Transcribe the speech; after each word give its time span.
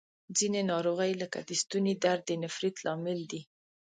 ځینې 0.37 0.61
ناروغۍ 0.71 1.11
لکه 1.21 1.39
د 1.47 1.51
ستوني 1.61 1.93
درد 2.03 2.21
د 2.27 2.31
نفریت 2.43 2.75
لامل 2.85 3.19
دي. 3.31 3.41